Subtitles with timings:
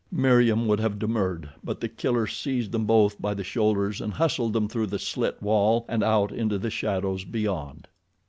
[0.11, 4.51] Meriem would have demurred, but The Killer seized them both by the shoulders and hustled
[4.51, 7.87] them through the slit wall and out into the shadows beyond.